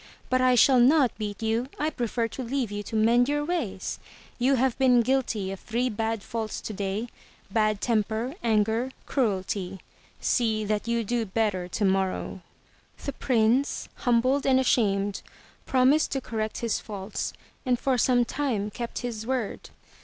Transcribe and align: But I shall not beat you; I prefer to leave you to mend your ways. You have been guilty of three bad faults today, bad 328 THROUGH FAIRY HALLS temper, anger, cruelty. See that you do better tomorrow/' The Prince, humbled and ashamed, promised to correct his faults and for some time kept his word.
But 0.31 0.41
I 0.41 0.55
shall 0.55 0.79
not 0.79 1.15
beat 1.19 1.43
you; 1.43 1.67
I 1.77 1.91
prefer 1.91 2.27
to 2.29 2.41
leave 2.41 2.71
you 2.71 2.81
to 2.81 2.95
mend 2.95 3.29
your 3.29 3.45
ways. 3.45 3.99
You 4.39 4.55
have 4.55 4.75
been 4.79 5.01
guilty 5.03 5.51
of 5.51 5.59
three 5.59 5.91
bad 5.91 6.23
faults 6.23 6.59
today, 6.59 7.07
bad 7.51 7.81
328 7.81 7.85
THROUGH 7.85 8.15
FAIRY 8.15 8.25
HALLS 8.25 8.35
temper, 8.65 8.71
anger, 8.73 8.91
cruelty. 9.05 9.79
See 10.19 10.65
that 10.65 10.87
you 10.87 11.03
do 11.03 11.27
better 11.27 11.67
tomorrow/' 11.69 12.41
The 13.05 13.13
Prince, 13.13 13.89
humbled 13.97 14.47
and 14.47 14.59
ashamed, 14.59 15.21
promised 15.67 16.11
to 16.13 16.19
correct 16.21 16.61
his 16.61 16.79
faults 16.79 17.33
and 17.63 17.77
for 17.77 17.99
some 17.99 18.25
time 18.25 18.71
kept 18.71 19.01
his 19.05 19.27
word. 19.27 19.69